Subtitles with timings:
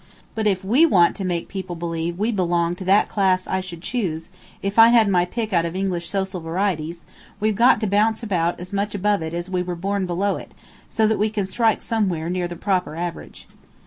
[0.33, 3.83] But if we want to make people believe we belong to that class I should
[3.83, 4.31] choose,
[4.63, 7.05] if I had my pick out of English social varieties,
[7.39, 10.53] we've got to bounce about as much above it as we were born below it,
[10.89, 13.47] so that we can strike somewhere near the proper average."